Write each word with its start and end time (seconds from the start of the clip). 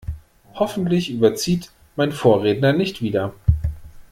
Hoffentlich 0.55 1.11
überzieht 1.11 1.69
mein 1.95 2.11
Vorredner 2.11 2.73
nicht 2.73 3.03
wieder. 3.03 3.35